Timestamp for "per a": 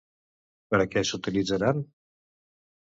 0.71-0.89